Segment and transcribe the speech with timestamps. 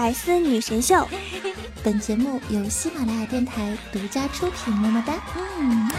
[0.00, 1.06] 百思女神秀，
[1.84, 4.72] 本节目由喜马拉雅电台独家出品。
[4.72, 5.12] 么么哒！
[5.58, 5.90] 嗯。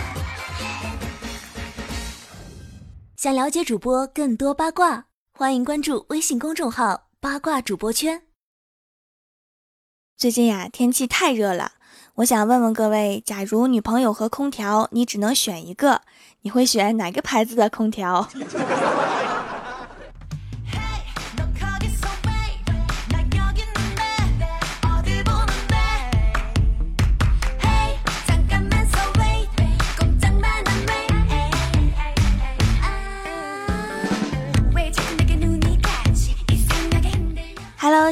[3.16, 8.24] 想了解主播更多八卦，欢迎关注微信公众号“八卦主播圈”。
[10.18, 11.73] 最近呀，天气太热了，
[12.15, 16.02] 我想问问各位：假如女朋友和空调，你只能选一个，
[16.41, 18.27] 你会选哪个牌子的空调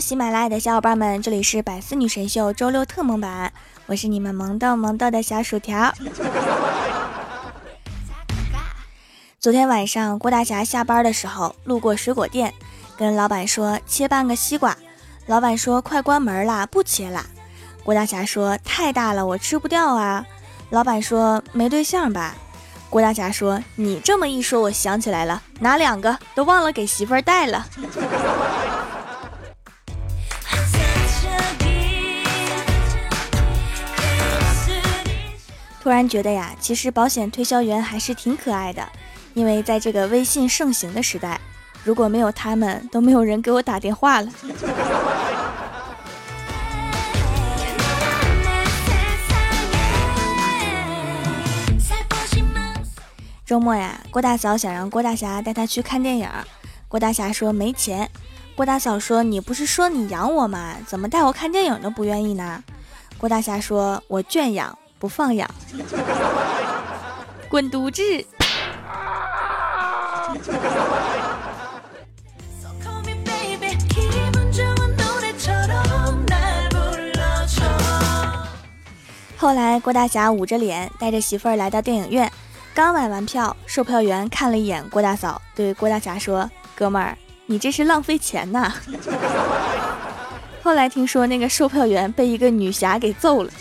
[0.09, 3.53] 喜马拉雅的小伙伴们，这里是百思女神秀周六特萌版，
[3.85, 5.93] 我是你们萌豆萌豆的小薯条。
[9.39, 12.51] 昨天晚上，郭大侠下班的时候路过水果店，
[12.97, 14.75] 跟老板说切半个西瓜，
[15.27, 17.27] 老板说快关门啦，不切啦。
[17.83, 20.25] 郭大侠说太大了，我吃不掉啊。
[20.71, 22.33] 老板说没对象吧？
[22.89, 27.67] 郭大侠说你这么一说，我想起来了，拿两个都忘了给媳妇儿带了。
[35.89, 38.87] 突然觉得呀，其实保险推销员还是挺可爱的，
[39.33, 41.41] 因为在这个微信盛行的时代，
[41.83, 44.31] 如果没有他们，都没有人给我打电话了。
[53.43, 56.29] 周末呀，郭大嫂想让郭大侠带她去看电影，
[56.87, 58.07] 郭大侠说没钱。
[58.55, 60.75] 郭大嫂说：“你不是说你养我吗？
[60.85, 62.63] 怎么带我看电影都不愿意呢？”
[63.17, 65.49] 郭大侠说：“我圈养。”不放养，
[67.47, 68.03] 滚犊子！
[79.37, 82.29] 后来，郭大侠捂着脸带着媳妇儿来到电影院，
[82.73, 88.73] 刚买完票，售票员看了一眼郭大嫂，对郭大侠说：“哥们儿，你这是浪费钱呐！”
[90.61, 93.51] 后来听说那个售票员被一个女侠给揍了。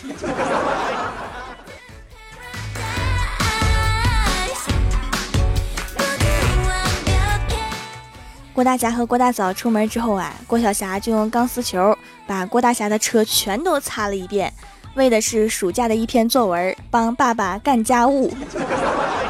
[8.59, 11.97] 郭大侠和郭大嫂出门之后啊，郭小霞就用钢丝球
[12.27, 14.53] 把郭大侠的车全都擦了一遍，
[14.95, 18.35] 为的是暑假的一篇作文，帮爸爸干家务。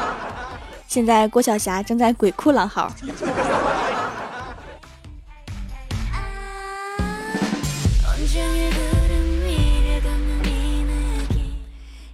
[0.88, 2.92] 现在郭小霞正在鬼哭狼嚎。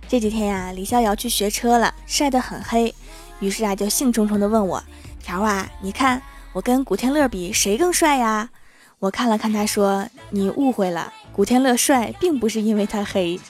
[0.07, 2.95] 这几天呀，李逍遥去学车了，晒得很黑，
[3.41, 4.85] 于是啊，就兴冲冲地问我
[5.25, 6.21] ：“条啊，你看。”
[6.57, 8.49] 我跟古天乐比，谁更帅呀？
[8.99, 13.39] 我看了看他，说：“你误会了，古天乐帅，并不是因为他黑。”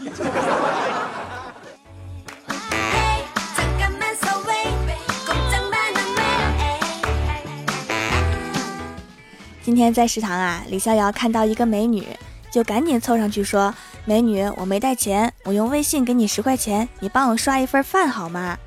[9.62, 12.04] 今天在食堂啊，李逍遥看到一个美女，
[12.50, 13.72] 就赶紧凑上去说
[14.04, 18.58] ：“美女，我没带钱，我用微信给你十块钱，你帮我刷一份饭好吗？”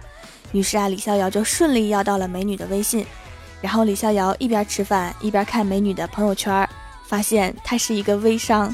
[0.54, 3.06] 于是啊，李逍遥就顺利要到了美女的微信。
[3.62, 6.68] 然后李逍遥一边吃饭一边看美女的朋友圈，
[7.06, 8.74] 发现她是一个微商，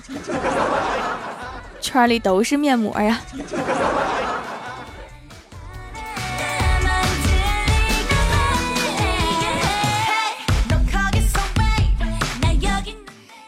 [1.82, 3.20] 圈里都是面膜呀。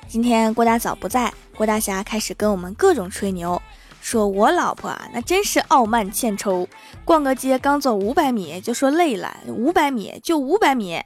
[0.08, 3.62] 今天郭大嫂不在，郭大侠开始跟我们各种吹牛，
[4.02, 6.68] 说我老婆啊，那真是傲慢欠抽，
[7.06, 11.00] 逛个街刚走五百米就说累了，五百米就五百米。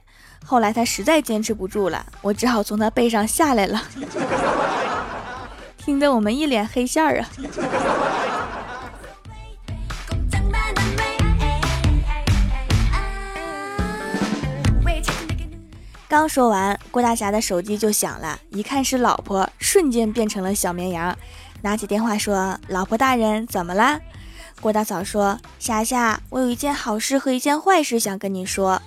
[0.44, 3.82] 后来他实在坚持不住了，我只好从他背上下来了，
[5.78, 7.28] 听得我们一脸黑线儿啊。
[16.06, 21.16] 刚说完，郭大侠的手机就响了，一看是老婆，瞬间变成了小绵羊，
[21.62, 23.98] 拿起电话说：“老婆大人，怎么啦？”
[24.60, 28.82] 郭大嫂说：“霞霞，我有一件好事和一件坏事想跟你说。”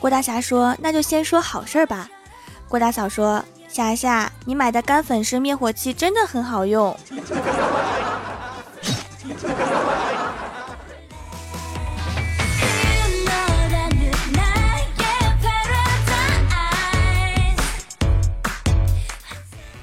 [0.00, 2.08] 郭大侠说：“那就先说好事儿吧。”
[2.68, 6.96] 郭大嫂说：“霞霞，你买的干粉式灭火器真的很好用。”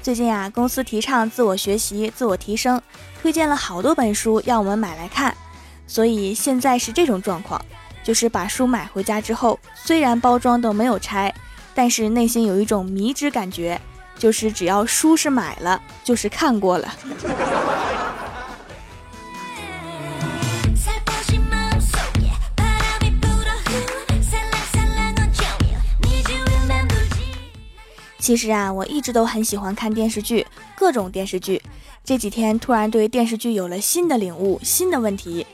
[0.02, 2.80] 最近啊，公司提倡自我学习、自我提升，
[3.20, 5.36] 推荐了好多本书要我们买来看，
[5.86, 7.60] 所以现在是这种状况。
[8.06, 11.34] 就是把书买回家之后，虽然包装都没有拆，
[11.74, 13.80] 但是内心有一种迷之感觉，
[14.16, 16.94] 就是只要书是买了，就是看过了。
[28.20, 31.60] 其实啊，我一直都很喜欢看电视剧，各种电视剧。
[32.04, 35.44] 这几天突然对电视剧有了新的领悟，新的问题。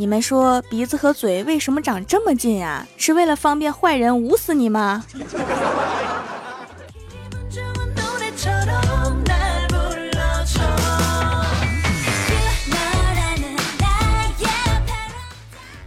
[0.00, 2.86] 你们说鼻子和嘴为什么长这么近啊？
[2.96, 5.04] 是为了方便坏人捂死你吗？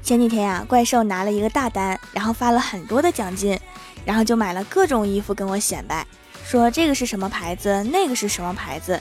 [0.03, 3.57] 前几天呀，怪兽拿了一个大单，然后发了很多的奖金，
[4.03, 6.05] 然后就买了各种衣服跟我显摆。
[6.43, 8.99] 说这个是什么牌子，那个是什么牌子？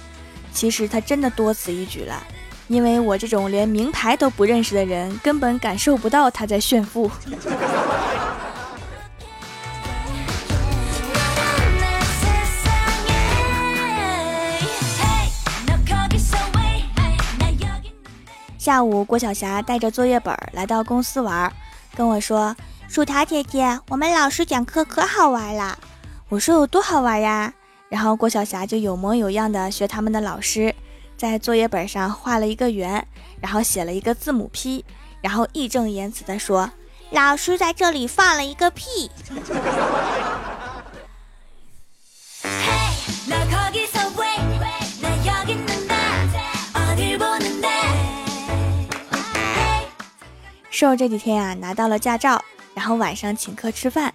[0.53, 2.23] 其实他真的多此一举了，
[2.71, 7.11] 因为我这种连名牌都不认识的人，根本感受不到他在炫富。
[18.57, 21.53] 下午，郭晓霞带着作业本来到公司玩，
[21.97, 22.55] 跟我说
[22.87, 25.77] ：“薯条姐姐，我们老师讲课可好玩了。”
[26.31, 27.53] 我说有多好玩呀？
[27.89, 30.73] 然后郭晓霞就有模有样的学他们的老师，
[31.21, 33.07] 在作业本上画了一个圆，
[33.43, 34.83] 然后写了一个字母 P，
[35.21, 36.71] 然后义正言辞地说
[37.13, 39.11] ：“老师在这里放了一个屁。”
[50.71, 52.43] 瘦这几天啊拿到了驾照，
[52.73, 54.15] 然后晚上请客吃饭。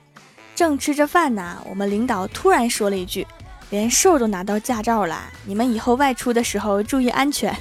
[0.56, 3.28] 正吃着饭呢，我们领导突然说了一句
[3.76, 7.54] ：“连兽都拿到驾照了，你们以后外出的时候注意安全。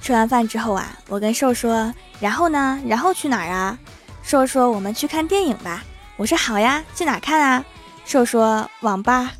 [0.00, 2.80] 吃完饭之后啊，我跟瘦说：“然后呢？
[2.84, 3.78] 然后去哪儿啊？”
[4.24, 5.84] 瘦说：“我们去看电影吧。”
[6.18, 7.64] 我说：“好呀，去哪看啊？”
[8.04, 9.30] 瘦说：“网吧。”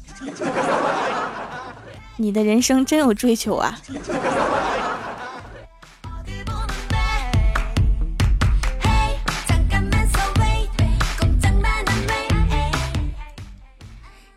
[2.17, 3.79] 你的人生真有追求啊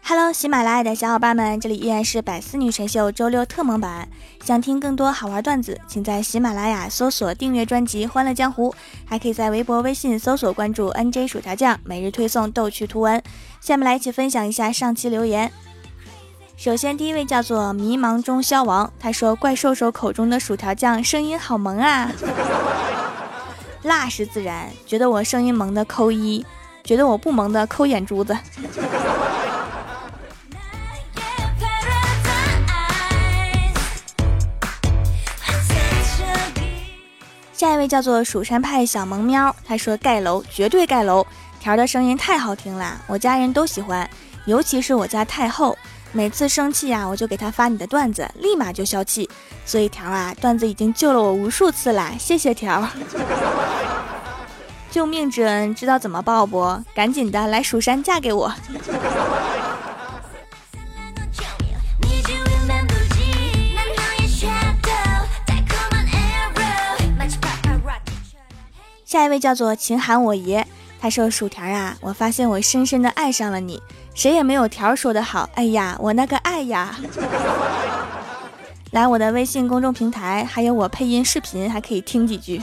[0.08, 4.08] ！Hello，喜马拉雅的小伙伴们，这里依然是百思女神秀周六特蒙版。
[4.44, 8.72] 想听更多好玩段子，请在喜马拉雅搜索订阅专辑《欢乐江湖》，
[9.06, 13.22] 还可以在微博、微信搜索关注 NJ 薯条酱，每日推送逗趣图文。
[13.60, 15.52] 下面来一起分享一下上期留言。
[16.58, 22.10] 首先，第一位叫做迷茫中消亡，他说：“怪兽兽口中的薯条酱声音好萌啊，
[23.84, 26.44] 辣是自然，觉得我声音萌的扣一，
[26.84, 28.36] 觉得我不萌的扣眼珠子。”
[37.54, 41.26] 下一位叫做蜀山派小萌喵，他说盖楼绝对盖楼，
[41.60, 44.10] 条的声音太好听啦，我家人都喜欢，
[44.46, 45.78] 尤其是我家太后，
[46.16, 49.30] 每次生气呀，我就给他发你的段子，立马就消气，
[49.66, 52.88] 所以条啊，段子已经救了我无数次了，谢谢条，
[54.90, 56.82] 救命之恩知道怎么报不？
[56.94, 58.50] 赶紧的来蜀山嫁给我。
[69.04, 70.66] 下一位叫做秦寒我爷，
[71.02, 73.84] 他说：“薯条啊，我发现我深深的爱上了你，
[74.16, 75.48] 谁也没有条说的好。
[75.56, 76.96] 哎呀，我那个爱呀！
[78.92, 82.62] 来我的微信公众平台，还有我配音视频，还可以听几句。”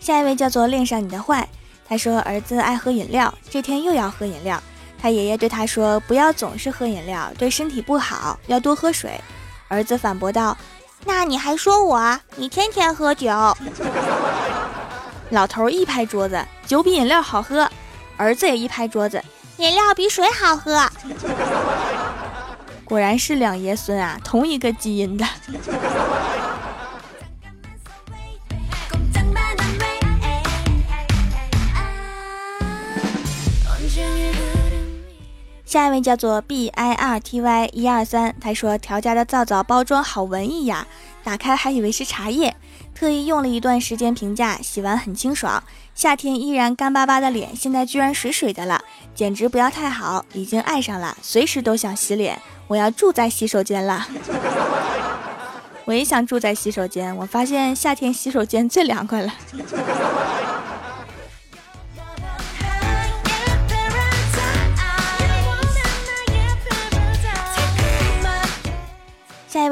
[0.00, 1.46] 下一位叫做恋上你的坏，
[1.86, 4.60] 他说：“儿子爱喝饮料，这天又要喝饮料。”
[4.98, 9.20] 他爷爷对他说：“不要总是喝饮料，对身体不好，要多喝水。”
[9.68, 10.56] 儿子反驳道
[11.04, 12.20] ：“那你还说我？
[12.36, 13.30] 你天天喝酒。
[15.30, 17.68] ”老头一拍桌子：“酒比饮料好喝。”
[18.16, 19.22] 儿子也一拍桌子
[19.56, 20.86] ：“饮料比水好喝。”
[22.84, 25.24] 果然是两爷孙啊，同一个基因的。
[35.72, 40.86] 下一位叫做 B I R T Y 一二三，他说调家的皂皂包装好文艺呀，
[41.24, 42.54] 打开还以为是茶叶，
[42.94, 45.64] 特意用了一段时间评价，洗完很清爽，
[45.94, 48.82] 夏天依然干巴巴的脸，现在居然水水的了，
[49.14, 54.06] 简直不要太好，已经爱上了，随时都想洗脸，我要住在洗手间了。
[55.86, 59.32] 我也想住在洗手间，我发现夏天洗手间最凉快了。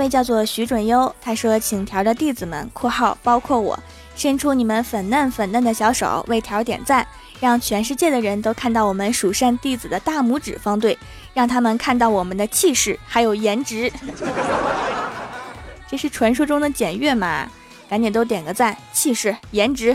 [0.00, 3.78] 位叫做徐准优，他说：“请条的弟子们（括号包括我）
[4.16, 7.06] 伸出你们粉嫩粉嫩的小手，为条点赞，
[7.38, 10.98] 让全世界的人都看到我们蜀山弟子的大拇指方队，
[11.34, 13.92] 让他们看到我们的气势还有颜值。
[15.86, 17.46] 这是传说中的检阅吗？
[17.88, 19.94] 赶紧都点个赞，气势、颜值。”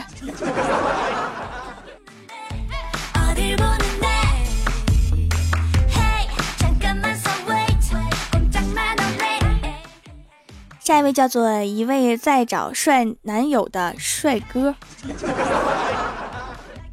[10.86, 14.75] 下一位叫做一位在找帅男友的帅哥，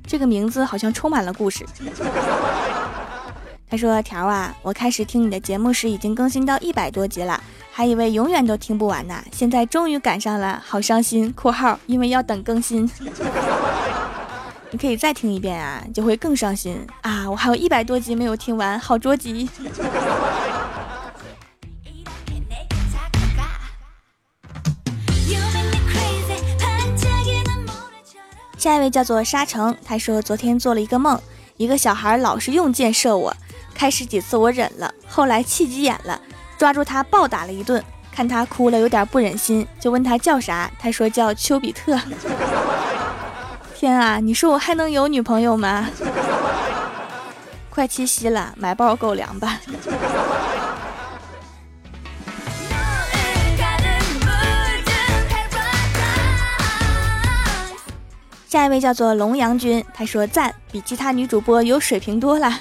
[0.06, 1.66] 这个名字好像充满了故事。
[3.68, 7.38] 他说：“条啊，我开始听你的节目时已经更新到一百多集了，
[7.70, 11.30] 还以为永远都听不完呢，现在终于赶上了，好伤心。
[11.36, 12.90] ”（括号因为要等更新）
[14.72, 17.30] 你可以再听一遍啊，就会更伤心啊！
[17.30, 19.46] 我还有一百多集没有听完，好着急。
[28.62, 31.20] 下一位叫做沙城，他说昨天做了一个梦，
[31.56, 33.34] 一个小孩老是用箭射我，
[33.74, 36.20] 开始几次我忍了，后来气急眼了，
[36.56, 41.98] 抓住他暴打了一顿，看他哭了，有点不忍心，就问他叫啥，他说叫丘比特。
[43.74, 45.90] 天啊，你说我还能有女朋友吗？
[47.68, 49.58] 快七夕了，买包狗粮吧。
[58.52, 62.60] 下一位叫做龙阳君，他说赞，比其他女主播有水平多了。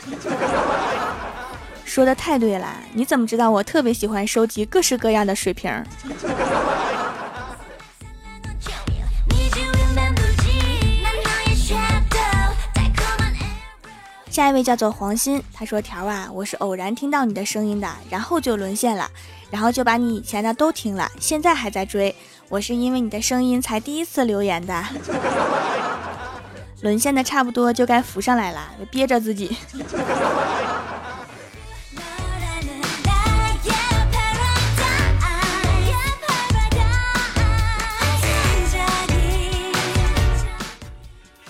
[1.83, 5.69] 说的太对了，你怎么知道我特别喜欢收集各式各样的水瓶？
[14.29, 19.11] 下一位叫做黄鑫，他说条啊，我是偶然听到你的声音的，然后就沦陷了，
[19.49, 22.15] 然后就把你以前的都听了，现在还在追。
[22.47, 24.85] 我是因为你的声音才第一次留言的，
[26.81, 29.55] 沦陷的差不多就该浮上来了，憋着自己。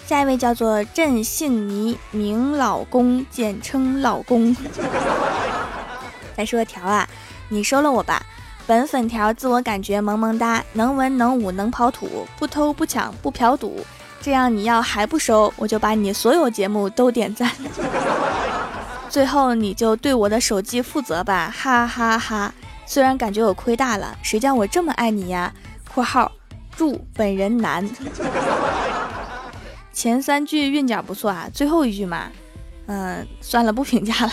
[0.06, 4.54] 下一位叫做郑信妮，名老公，简称老公。
[6.36, 7.08] 再说条啊，
[7.48, 8.22] 你收了我吧。
[8.68, 13.86] 本粉条自我感觉萌萌哒，能文能武能跑土，不偷不抢不嫖赌。
[14.22, 17.52] 这样你要还不收，我就把你所有节目都点赞。
[19.10, 22.54] 最后你就对我的手机负责吧，哈哈哈。
[22.86, 25.52] 虽然感觉我亏大了，谁叫我这么爱你呀
[25.94, 26.32] ？（括号
[26.76, 27.90] 祝本人男。
[29.92, 32.28] ）前三句韵脚不错啊，最后一句嘛，
[32.86, 34.32] 嗯，算了，不评价了。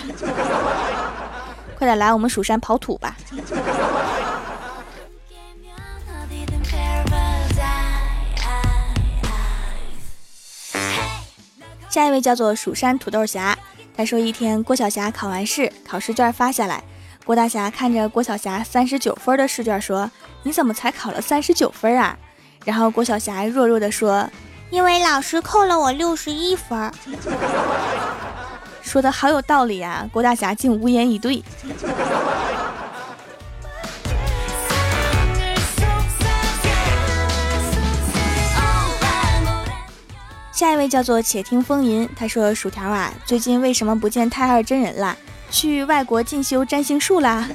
[1.78, 3.16] 快点来我们蜀山跑土吧！
[11.88, 13.56] 下一位叫做蜀山土豆侠，
[13.96, 16.82] 他说一天郭晓霞考完试，考试卷发下来，
[17.24, 20.10] 郭大侠看着郭晓霞三十九分的试卷说
[20.44, 22.16] ：“你怎么才考了三十九分啊？”
[22.64, 24.28] 然后郭晓霞弱弱的说
[24.70, 26.92] ：“因为老师扣了我六十一分。
[28.82, 30.08] ”说的好有道理啊！
[30.12, 31.42] 郭大侠竟无言以对。
[40.58, 45.16] 下一位叫做且听风吟，他说：“薯条啊，最近为什么不见太二真人啦？
[45.52, 47.48] 去外国进修占星术啦？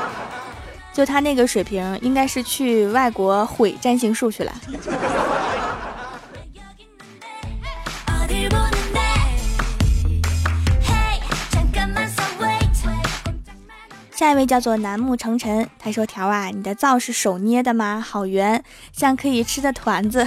[0.94, 4.52] 就他那个水平，应该是去外国毁占星术去了。”
[14.12, 18.02] 下一位叫做楠木成尘，他说：“条啊，你的皂是手捏的吗？
[18.02, 20.26] 好圆，像可以吃的团子。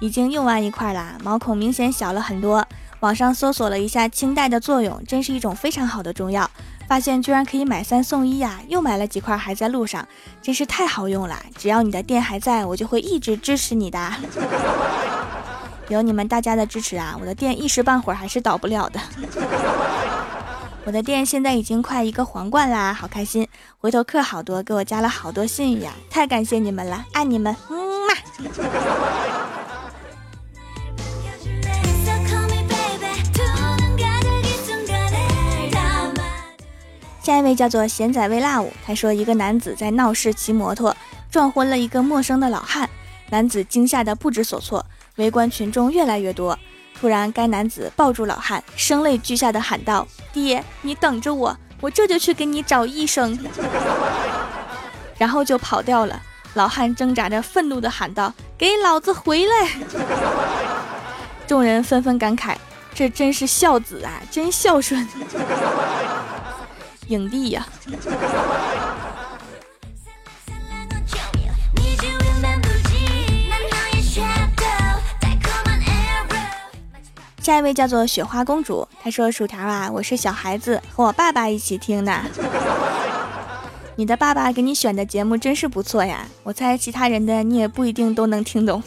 [0.00, 2.66] 已经用完一块了，毛孔明显小了很多。
[3.00, 6.50] 网上搜索了一下清代的作用，真是一种非常好的中药。
[6.88, 8.58] 发现居然可以买三送一呀！
[8.66, 10.08] 又买了几块，还在路上，
[10.40, 11.38] 真是太好用了。
[11.56, 14.12] 只要你的店还在，我就会一直支持你的。
[15.88, 18.98] 有你们大家的支持啊，我的店一时半会儿还是倒不了的。
[20.86, 23.46] ”我的店现在已经快一个皇冠啦，好开心！
[23.78, 27.76] 回头客好多，给我加了好多信誉呀，太感谢你们了，爱你们，嗯
[28.06, 28.14] 嘛。
[37.28, 40.96] 下一位叫做贤仔微辣舞，他说一个男子在闹市骑摩托
[41.30, 42.88] 撞昏了一个陌生的老汉，
[43.28, 44.82] 男子惊吓得不知所措，
[45.16, 46.58] 围观群众越来越多。
[46.98, 53.38] 突然，该男子抱住老汉，声泪俱下的喊道：“爹，你等着我，我这就去给你找医生。
[55.18, 56.18] ”然后就跑掉了。
[56.54, 59.68] 老汉挣扎着，愤怒地喊道：“给老子回来！”
[61.46, 62.56] 众人纷纷感慨
[62.94, 65.06] ：“这真是孝子啊，真孝顺，
[67.08, 67.66] 影帝呀！”
[77.40, 82.22] 下一位叫做雪花公主，她说：“薯条啊，我是小孩子，和我爸爸一起听的。
[83.96, 88.82] 你的爸爸给你选的节目真是不错呀，我猜其他人的你也不一定都能听懂。”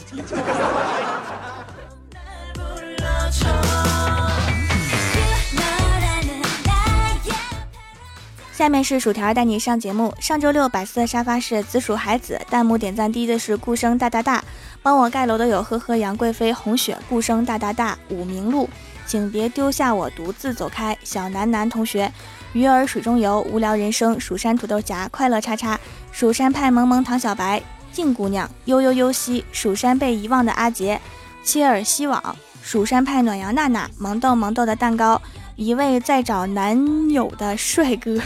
[8.62, 10.14] 下面是薯条带你上节目。
[10.20, 14.44] 上周六百思的沙发是紫薯孩子，弹幕点赞第一的是顾生大大大，
[14.84, 18.70] 帮我盖楼的有呵呵杨贵妃、红雪、顾生大大大、武明路，
[19.04, 20.96] 请别丢下我独自走开。
[21.02, 22.08] 小南南同学，
[22.52, 25.76] 鱼儿水中游，无聊人生，蜀山土豆侠，快乐叉叉，
[26.12, 31.00] 蜀山派萌萌唐小白，静姑娘，悠悠悠兮，蜀山被遗忘的阿杰，
[31.42, 35.20] 切尔西网，蜀山派暖阳娜娜，萌豆萌豆的蛋糕。
[35.62, 38.18] 一位在找男友的帅哥，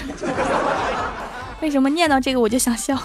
[1.61, 2.97] 为什么念到这个我就想笑？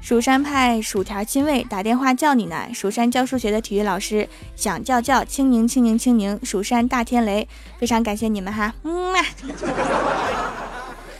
[0.00, 2.68] 蜀山派薯条亲卫打电话叫你呢。
[2.72, 4.26] 蜀山教数学的体育老师
[4.56, 6.38] 想叫叫青宁青宁青宁。
[6.42, 7.46] 蜀山大天雷，
[7.78, 9.22] 非常感谢你们哈，嗯啊。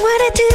[0.00, 0.51] what I do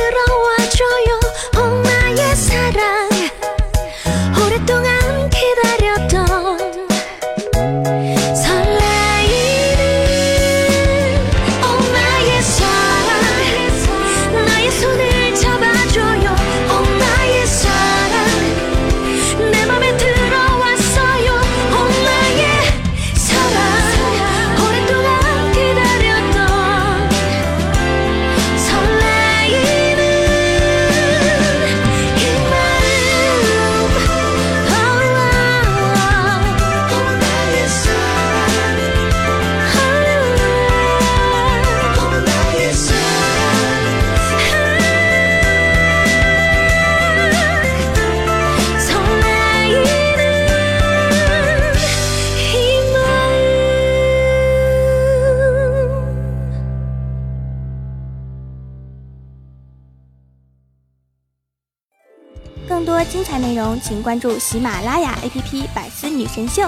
[63.88, 66.64] 请关注喜马拉雅 APP《百思女神秀》。